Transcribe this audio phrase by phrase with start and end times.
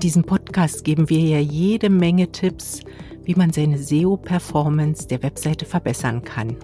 [0.00, 2.80] diesem Podcast geben wir ja jede Menge Tipps,
[3.24, 6.56] wie man seine SEO-Performance der Webseite verbessern kann.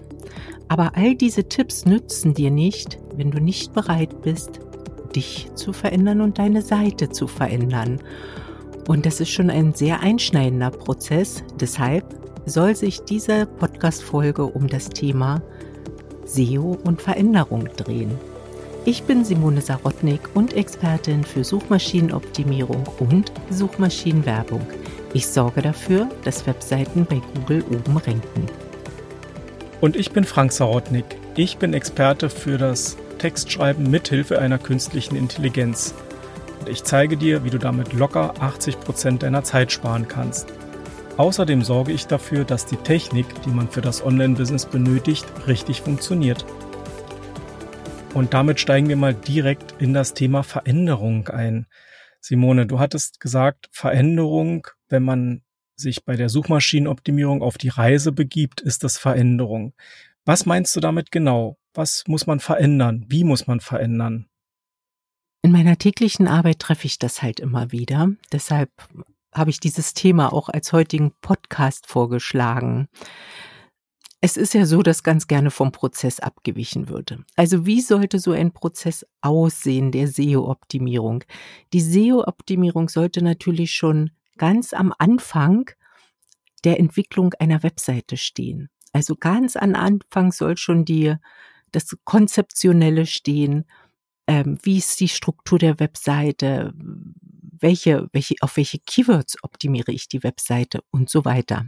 [0.67, 4.59] Aber all diese Tipps nützen dir nicht, wenn du nicht bereit bist,
[5.15, 7.99] dich zu verändern und deine Seite zu verändern.
[8.87, 11.43] Und das ist schon ein sehr einschneidender Prozess.
[11.59, 12.05] Deshalb
[12.45, 15.41] soll sich diese Podcast-Folge um das Thema
[16.25, 18.11] SEO und Veränderung drehen.
[18.89, 24.65] Ich bin Simone Sarotnik und Expertin für Suchmaschinenoptimierung und Suchmaschinenwerbung.
[25.13, 28.45] Ich sorge dafür, dass Webseiten bei Google oben ranken.
[29.81, 31.03] Und ich bin Frank Sarotnik.
[31.35, 35.93] Ich bin Experte für das Textschreiben mithilfe einer künstlichen Intelligenz.
[36.61, 40.47] Und ich zeige dir, wie du damit locker 80 Prozent deiner Zeit sparen kannst.
[41.17, 46.45] Außerdem sorge ich dafür, dass die Technik, die man für das Online-Business benötigt, richtig funktioniert.
[48.17, 51.67] Und damit steigen wir mal direkt in das Thema Veränderung ein.
[52.19, 55.43] Simone, du hattest gesagt, Veränderung, wenn man
[55.75, 59.75] sich bei der Suchmaschinenoptimierung auf die Reise begibt, ist das Veränderung.
[60.25, 61.59] Was meinst du damit genau?
[61.75, 63.05] Was muss man verändern?
[63.07, 64.25] Wie muss man verändern?
[65.43, 68.09] In meiner täglichen Arbeit treffe ich das halt immer wieder.
[68.31, 68.71] Deshalb
[69.31, 72.87] habe ich dieses Thema auch als heutigen Podcast vorgeschlagen.
[74.19, 77.23] Es ist ja so, dass ganz gerne vom Prozess abgewichen würde.
[77.35, 81.23] Also wie sollte so ein Prozess aussehen der SEO-Optimierung?
[81.71, 85.69] Die SEO-Optimierung sollte natürlich schon ganz am Anfang
[86.63, 88.69] der Entwicklung einer Webseite stehen.
[88.91, 91.15] Also ganz am Anfang soll schon die,
[91.71, 93.65] das Konzeptionelle stehen.
[94.25, 96.73] Ähm, wie ist die Struktur der Webseite?
[97.59, 101.67] Welche, welche, auf welche Keywords optimiere ich die Webseite und so weiter.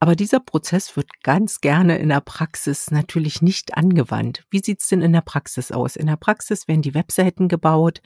[0.00, 4.44] Aber dieser Prozess wird ganz gerne in der Praxis natürlich nicht angewandt.
[4.50, 5.96] Wie sieht's denn in der Praxis aus?
[5.96, 8.00] In der Praxis werden die Webseiten gebaut,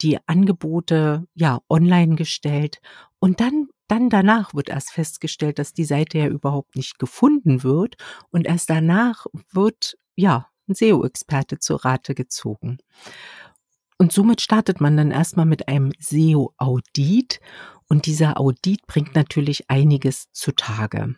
[0.00, 2.80] die Angebote ja online gestellt
[3.20, 7.94] und dann dann danach wird erst festgestellt, dass die Seite ja überhaupt nicht gefunden wird
[8.30, 12.78] und erst danach wird ja ein SEO-Experte zur Rate gezogen.
[13.98, 17.40] Und somit startet man dann erstmal mit einem SEO-Audit
[17.88, 21.14] und dieser Audit bringt natürlich einiges zutage.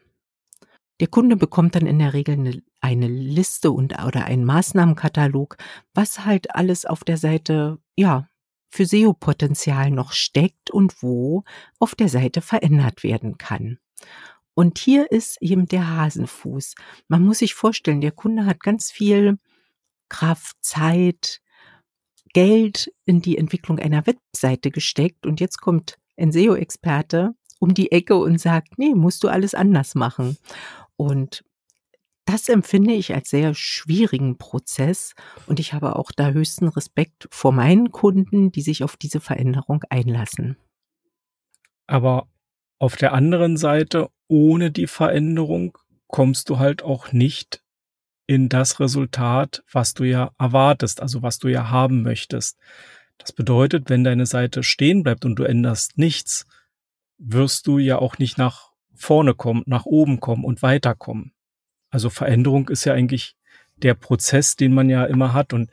[1.01, 5.57] Der Kunde bekommt dann in der Regel eine, eine Liste und oder einen Maßnahmenkatalog,
[5.95, 8.29] was halt alles auf der Seite, ja,
[8.71, 11.45] für SEO-Potenzial noch steckt und wo
[11.79, 13.79] auf der Seite verändert werden kann.
[14.55, 16.75] Und hier ist eben der Hasenfuß.
[17.07, 19.39] Man muss sich vorstellen, der Kunde hat ganz viel
[20.09, 21.41] Kraft, Zeit,
[22.35, 28.17] Geld in die Entwicklung einer Webseite gesteckt und jetzt kommt ein SEO-Experte um die Ecke
[28.17, 30.37] und sagt, nee, musst du alles anders machen.
[30.99, 31.45] Und
[32.27, 35.15] das empfinde ich als sehr schwierigen Prozess
[35.47, 39.83] und ich habe auch da höchsten Respekt vor meinen Kunden, die sich auf diese Veränderung
[39.89, 40.59] einlassen.
[41.87, 42.29] Aber
[42.79, 47.63] auf der anderen Seite, ohne die Veränderung kommst du halt auch nicht
[48.27, 52.59] in das Resultat, was du ja erwartest, also was du ja haben möchtest.
[53.17, 56.47] Das bedeutet, wenn deine Seite stehen bleibt und du änderst nichts,
[57.17, 58.68] wirst du ja auch nicht nach
[58.99, 61.33] vorne kommen, nach oben kommen und weiterkommen.
[61.91, 63.35] Also Veränderung ist ja eigentlich
[63.83, 65.53] der Prozess, den man ja immer hat.
[65.53, 65.71] Und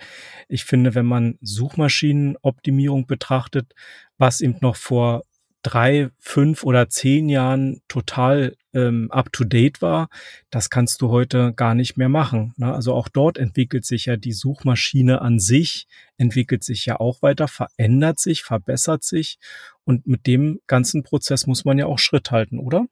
[0.48, 3.74] ich finde, wenn man Suchmaschinenoptimierung betrachtet,
[4.18, 5.24] was eben noch vor
[5.66, 10.10] drei, fünf oder zehn Jahren total ähm, up-to-date war,
[10.52, 12.54] das kannst du heute gar nicht mehr machen.
[12.58, 12.72] Ne?
[12.72, 15.88] Also auch dort entwickelt sich ja die Suchmaschine an sich,
[16.18, 19.40] entwickelt sich ja auch weiter, verändert sich, verbessert sich.
[19.86, 22.86] Und mit dem ganzen Prozess muss man ja auch Schritt halten, oder?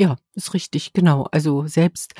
[0.00, 1.24] Ja, ist richtig, genau.
[1.30, 2.14] Also selbst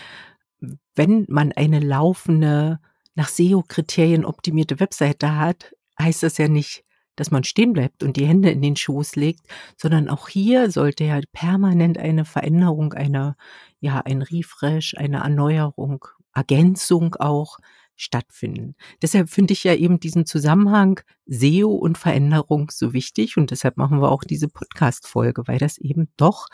[0.94, 2.78] wenn man eine laufende,
[3.14, 6.84] nach SEO-Kriterien optimierte Webseite hat, heißt das ja nicht,
[7.16, 9.46] dass man stehen bleibt und die Hände in den Schoß legt,
[9.78, 13.34] sondern auch hier sollte ja permanent eine Veränderung, eine,
[13.80, 16.04] ja, ein Refresh, eine Erneuerung,
[16.34, 17.56] Ergänzung auch
[17.96, 18.74] stattfinden.
[19.00, 24.02] Deshalb finde ich ja eben diesen Zusammenhang SEO und Veränderung so wichtig und deshalb machen
[24.02, 26.49] wir auch diese Podcast-Folge, weil das eben doch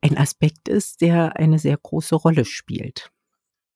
[0.00, 3.10] ein Aspekt ist, der eine sehr große Rolle spielt.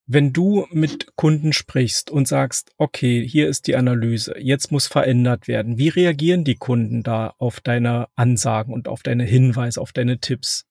[0.07, 5.47] Wenn du mit Kunden sprichst und sagst, okay, hier ist die Analyse, jetzt muss verändert
[5.47, 10.19] werden, wie reagieren die Kunden da auf deine Ansagen und auf deine Hinweise, auf deine
[10.19, 10.65] Tipps?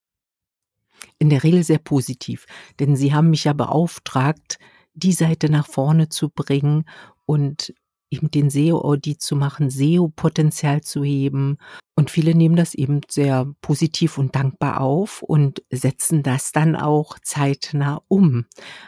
[1.17, 2.45] In der Regel sehr positiv,
[2.79, 4.59] denn sie haben mich ja beauftragt,
[4.93, 6.83] die Seite nach vorne zu bringen
[7.25, 7.73] und
[8.11, 11.57] eben den SEO-Audit zu machen, SEO-Potenzial zu heben.
[11.95, 17.17] Und viele nehmen das eben sehr positiv und dankbar auf und setzen das dann auch
[17.23, 18.45] zeitnah um.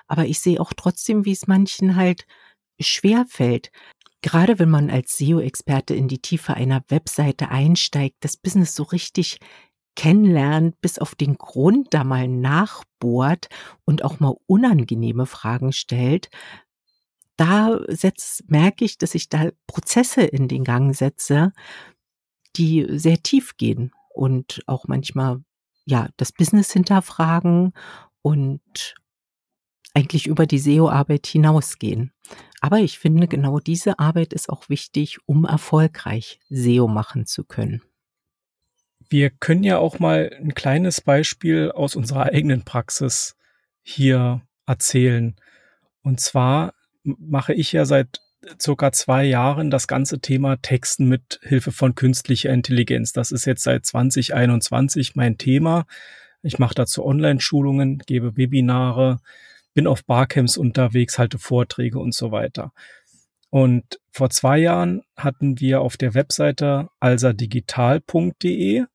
[0.08, 2.26] Aber ich sehe auch trotzdem, wie es manchen halt
[2.80, 3.72] schwer fällt.
[4.22, 9.40] Gerade wenn man als SEO-Experte in die Tiefe einer Webseite einsteigt, das Business so richtig
[9.96, 13.48] kennenlernt, bis auf den Grund da mal nachbohrt
[13.86, 16.30] und auch mal unangenehme Fragen stellt,
[17.38, 21.52] da setz, merke ich, dass ich da Prozesse in den Gang setze,
[22.56, 25.44] die sehr tief gehen und auch manchmal
[25.86, 27.74] ja das Business hinterfragen
[28.22, 28.96] und
[29.94, 32.12] eigentlich über die SEO-Arbeit hinausgehen.
[32.62, 37.82] Aber ich finde, genau diese Arbeit ist auch wichtig, um erfolgreich SEO machen zu können.
[39.10, 43.36] Wir können ja auch mal ein kleines Beispiel aus unserer eigenen Praxis
[43.84, 45.36] hier erzählen.
[46.02, 48.22] Und zwar mache ich ja seit
[48.62, 53.14] circa zwei Jahren das ganze Thema Texten mit Hilfe von künstlicher Intelligenz.
[53.14, 55.86] Das ist jetzt seit 2021 mein Thema.
[56.42, 59.20] Ich mache dazu Online-Schulungen, gebe Webinare,
[59.74, 62.74] bin auf Barcamps unterwegs, halte Vorträge und so weiter.
[63.50, 68.86] Und vor zwei Jahren hatten wir auf der Webseite alsadigital.de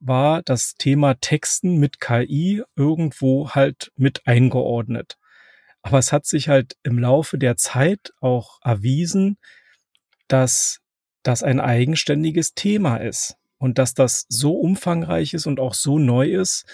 [0.00, 5.16] war das Thema Texten mit KI irgendwo halt mit eingeordnet.
[5.84, 9.36] Aber es hat sich halt im Laufe der Zeit auch erwiesen,
[10.28, 10.80] dass
[11.22, 16.30] das ein eigenständiges Thema ist und dass das so umfangreich ist und auch so neu
[16.30, 16.64] ist,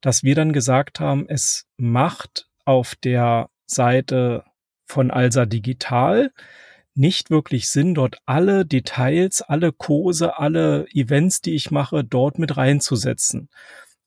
[0.00, 4.42] dass wir dann gesagt haben, es macht auf der Seite
[4.84, 6.32] von Alsa Digital
[6.94, 12.56] nicht wirklich Sinn, dort alle Details, alle Kurse, alle Events, die ich mache, dort mit
[12.56, 13.48] reinzusetzen.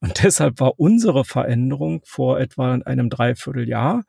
[0.01, 4.03] Und deshalb war unsere Veränderung vor etwa einem Dreivierteljahr,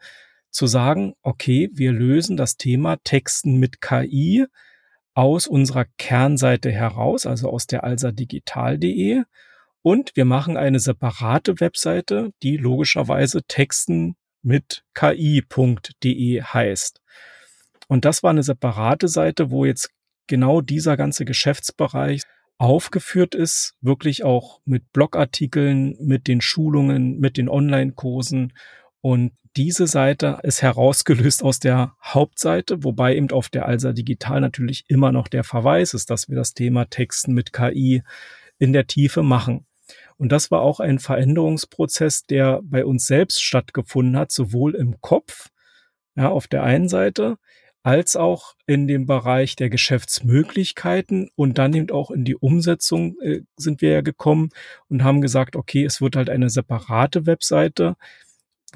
[0.51, 4.47] zu sagen, okay, wir lösen das Thema Texten mit KI
[5.15, 9.23] aus unserer Kernseite heraus, also aus der alsadigital.de
[9.83, 17.01] und wir machen eine separate Webseite, die logischerweise Texten mit ki.de heißt.
[17.89, 19.91] Und das war eine separate Seite, wo jetzt
[20.27, 22.23] genau dieser ganze Geschäftsbereich
[22.59, 28.53] aufgeführt ist, wirklich auch mit Blogartikeln, mit den Schulungen, mit den Online-Kursen
[29.01, 34.85] und diese Seite ist herausgelöst aus der Hauptseite, wobei eben auf der Alsa Digital natürlich
[34.89, 38.03] immer noch der Verweis ist, dass wir das Thema Texten mit KI
[38.59, 39.67] in der Tiefe machen.
[40.19, 45.49] Und das war auch ein Veränderungsprozess, der bei uns selbst stattgefunden hat, sowohl im Kopf,
[46.15, 47.39] ja, auf der einen Seite,
[47.83, 53.41] als auch in dem Bereich der Geschäftsmöglichkeiten und dann eben auch in die Umsetzung äh,
[53.57, 54.51] sind wir ja gekommen
[54.89, 57.97] und haben gesagt, okay, es wird halt eine separate Webseite,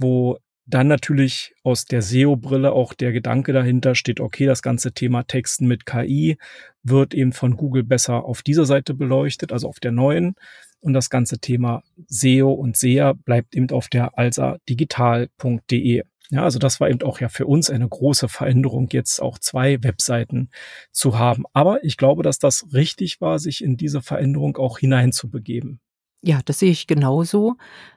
[0.00, 5.23] wo dann natürlich aus der SEO-Brille auch der Gedanke dahinter steht, okay, das ganze Thema
[5.25, 6.38] Texten mit KI
[6.82, 10.37] wird eben von Google besser auf dieser Seite beleuchtet, also auf der neuen.
[10.81, 16.02] Und das ganze Thema SEO und SEA bleibt eben auf der alsadigital.de.
[16.31, 19.82] Ja, also das war eben auch ja für uns eine große Veränderung, jetzt auch zwei
[19.82, 20.50] Webseiten
[20.93, 21.44] zu haben.
[21.52, 25.81] Aber ich glaube, dass das richtig war, sich in diese Veränderung auch hineinzubegeben.
[26.23, 27.56] Ja, das sehe ich genauso.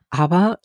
[0.09, 0.59] Aber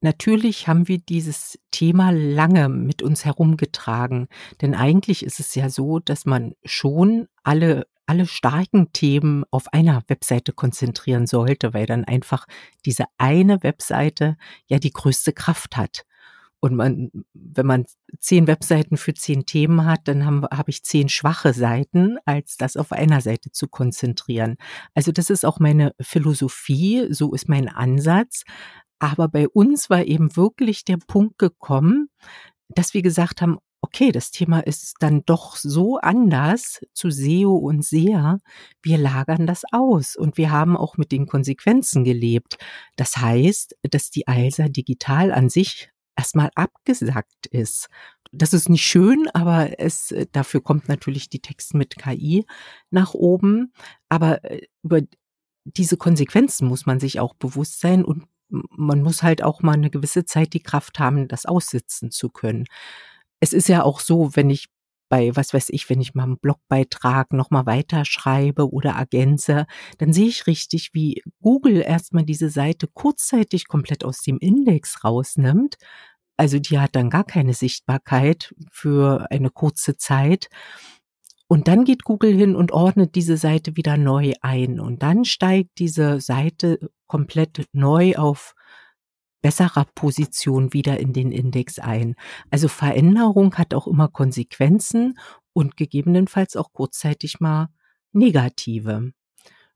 [0.00, 4.28] Natürlich haben wir dieses Thema lange mit uns herumgetragen,
[4.60, 10.02] denn eigentlich ist es ja so, dass man schon alle alle starken Themen auf einer
[10.08, 12.46] Webseite konzentrieren sollte, weil dann einfach
[12.86, 16.06] diese eine Webseite ja die größte Kraft hat.
[16.60, 17.84] Und man, wenn man
[18.18, 22.76] zehn Webseiten für zehn Themen hat, dann habe hab ich zehn schwache Seiten, als das
[22.76, 24.56] auf einer Seite zu konzentrieren.
[24.94, 28.42] Also das ist auch meine Philosophie, so ist mein Ansatz.
[28.98, 32.10] Aber bei uns war eben wirklich der Punkt gekommen,
[32.68, 37.84] dass wir gesagt haben, okay, das Thema ist dann doch so anders zu SEO und
[37.84, 38.38] SEA.
[38.82, 42.58] Wir lagern das aus und wir haben auch mit den Konsequenzen gelebt.
[42.96, 47.88] Das heißt, dass die ALSA digital an sich erstmal abgesackt ist.
[48.32, 52.44] Das ist nicht schön, aber es, dafür kommt natürlich die Text mit KI
[52.90, 53.72] nach oben.
[54.08, 55.00] Aber äh, über
[55.64, 59.90] diese Konsequenzen muss man sich auch bewusst sein und man muss halt auch mal eine
[59.90, 62.64] gewisse Zeit die Kraft haben, das aussitzen zu können.
[63.40, 64.68] Es ist ja auch so, wenn ich
[65.08, 69.66] bei, was weiß ich, wenn ich mal einen Blogbeitrag nochmal weiterschreibe oder ergänze,
[69.98, 75.76] dann sehe ich richtig, wie Google erstmal diese Seite kurzzeitig komplett aus dem Index rausnimmt.
[76.36, 80.48] Also die hat dann gar keine Sichtbarkeit für eine kurze Zeit.
[81.48, 84.80] Und dann geht Google hin und ordnet diese Seite wieder neu ein.
[84.80, 88.54] Und dann steigt diese Seite komplett neu auf
[89.40, 92.16] besserer Position wieder in den Index ein.
[92.50, 95.18] Also Veränderung hat auch immer Konsequenzen
[95.54, 97.68] und gegebenenfalls auch kurzzeitig mal
[98.12, 99.12] negative.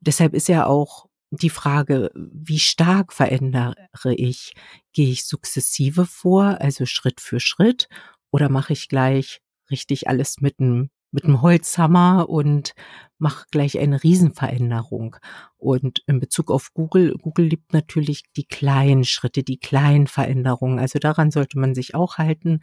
[0.01, 4.53] Deshalb ist ja auch die Frage, wie stark verändere ich?
[4.93, 7.89] Gehe ich sukzessive vor, also Schritt für Schritt,
[8.31, 12.75] oder mache ich gleich richtig alles mit einem mit einem Holzhammer und
[13.19, 15.17] mache gleich eine Riesenveränderung.
[15.59, 20.79] Und in Bezug auf Google, Google liebt natürlich die kleinen Schritte, die kleinen Veränderungen.
[20.79, 22.61] Also daran sollte man sich auch halten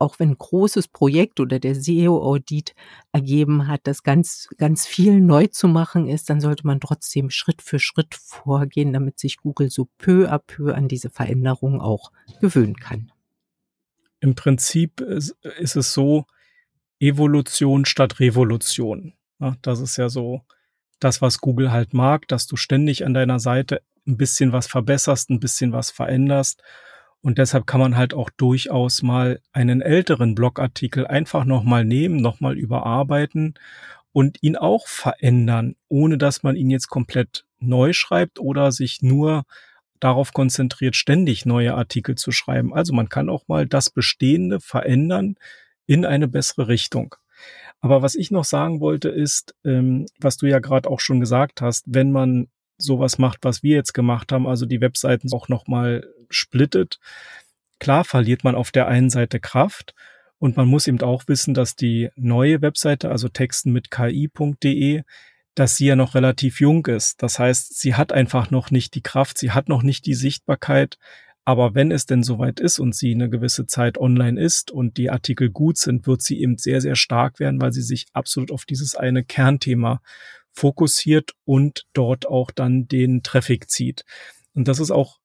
[0.00, 2.74] auch wenn ein großes Projekt oder der SEO-Audit
[3.12, 7.60] ergeben hat, dass ganz, ganz viel neu zu machen ist, dann sollte man trotzdem Schritt
[7.60, 12.76] für Schritt vorgehen, damit sich Google so peu à peu an diese Veränderungen auch gewöhnen
[12.76, 13.12] kann.
[14.20, 15.36] Im Prinzip ist
[15.76, 16.24] es so,
[17.00, 19.14] Evolution statt Revolution.
[19.40, 20.42] Ja, das ist ja so
[21.00, 25.30] das, was Google halt mag, dass du ständig an deiner Seite ein bisschen was verbesserst,
[25.30, 26.62] ein bisschen was veränderst
[27.22, 32.56] und deshalb kann man halt auch durchaus mal einen älteren Blogartikel einfach nochmal nehmen, nochmal
[32.56, 33.54] überarbeiten
[34.12, 39.44] und ihn auch verändern, ohne dass man ihn jetzt komplett neu schreibt oder sich nur
[40.00, 42.72] darauf konzentriert, ständig neue Artikel zu schreiben.
[42.72, 45.36] Also man kann auch mal das Bestehende verändern
[45.90, 47.16] in eine bessere Richtung.
[47.80, 51.60] Aber was ich noch sagen wollte ist, ähm, was du ja gerade auch schon gesagt
[51.60, 52.46] hast, wenn man
[52.78, 57.00] sowas macht, was wir jetzt gemacht haben, also die Webseiten auch nochmal splittet.
[57.80, 59.94] Klar verliert man auf der einen Seite Kraft
[60.38, 65.02] und man muss eben auch wissen, dass die neue Webseite, also texten mit ki.de,
[65.56, 67.20] dass sie ja noch relativ jung ist.
[67.20, 70.98] Das heißt, sie hat einfach noch nicht die Kraft, sie hat noch nicht die Sichtbarkeit.
[71.44, 75.10] Aber wenn es denn soweit ist und sie eine gewisse Zeit online ist und die
[75.10, 78.64] Artikel gut sind, wird sie eben sehr, sehr stark werden, weil sie sich absolut auf
[78.64, 80.00] dieses eine Kernthema
[80.52, 84.04] fokussiert und dort auch dann den Traffic zieht.
[84.54, 85.18] Und das ist auch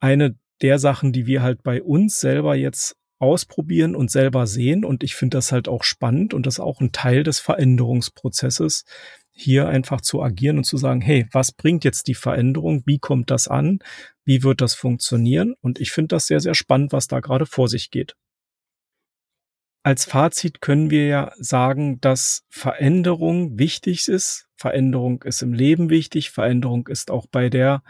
[0.00, 4.84] eine der Sachen, die wir halt bei uns selber jetzt ausprobieren und selber sehen.
[4.84, 8.84] Und ich finde das halt auch spannend und das ist auch ein Teil des Veränderungsprozesses,
[9.32, 12.82] hier einfach zu agieren und zu sagen, hey, was bringt jetzt die Veränderung?
[12.84, 13.78] Wie kommt das an?
[14.30, 15.56] Wie wird das funktionieren?
[15.60, 18.14] Und ich finde das sehr, sehr spannend, was da gerade vor sich geht.
[19.82, 24.46] Als Fazit können wir ja sagen, dass Veränderung wichtig ist.
[24.54, 26.30] Veränderung ist im Leben wichtig.
[26.30, 27.82] Veränderung ist auch bei der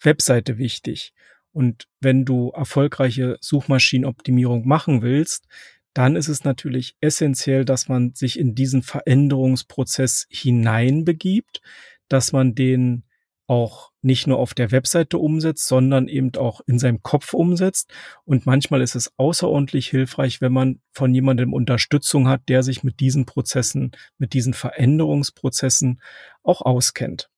[0.00, 1.14] Webseite wichtig.
[1.50, 5.48] Und wenn du erfolgreiche Suchmaschinenoptimierung machen willst,
[5.94, 11.60] dann ist es natürlich essentiell, dass man sich in diesen Veränderungsprozess hineinbegibt,
[12.06, 13.02] dass man den
[13.48, 17.90] auch nicht nur auf der Webseite umsetzt, sondern eben auch in seinem Kopf umsetzt.
[18.24, 23.00] Und manchmal ist es außerordentlich hilfreich, wenn man von jemandem Unterstützung hat, der sich mit
[23.00, 26.00] diesen Prozessen, mit diesen Veränderungsprozessen
[26.42, 27.30] auch auskennt.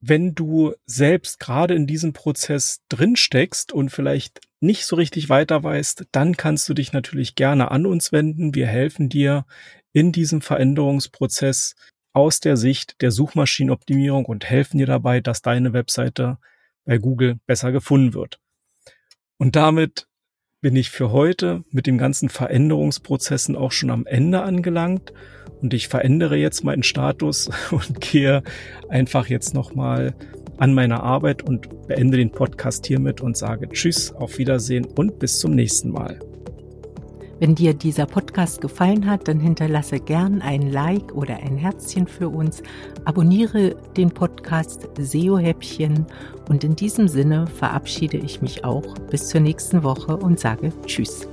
[0.00, 6.06] Wenn du selbst gerade in diesem Prozess drinsteckst und vielleicht nicht so richtig weiter weißt,
[6.12, 8.54] dann kannst du dich natürlich gerne an uns wenden.
[8.54, 9.46] Wir helfen dir
[9.92, 11.74] in diesem Veränderungsprozess
[12.14, 16.38] aus der Sicht der Suchmaschinenoptimierung und helfen dir dabei, dass deine Webseite
[16.84, 18.40] bei Google besser gefunden wird.
[19.36, 20.06] Und damit
[20.60, 25.12] bin ich für heute mit den ganzen Veränderungsprozessen auch schon am Ende angelangt
[25.60, 28.42] und ich verändere jetzt meinen Status und gehe
[28.88, 30.14] einfach jetzt nochmal
[30.56, 35.38] an meiner Arbeit und beende den Podcast hiermit und sage Tschüss, auf Wiedersehen und bis
[35.38, 36.20] zum nächsten Mal.
[37.40, 42.28] Wenn dir dieser Podcast gefallen hat, dann hinterlasse gern ein Like oder ein Herzchen für
[42.28, 42.62] uns.
[43.04, 46.06] Abonniere den Podcast SEO Häppchen
[46.48, 51.28] und in diesem Sinne verabschiede ich mich auch bis zur nächsten Woche und sage Tschüss.